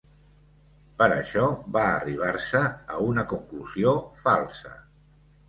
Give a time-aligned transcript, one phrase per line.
[1.01, 1.43] Per això
[1.75, 2.63] va arribar-se
[2.97, 4.75] a una conclusió falsa.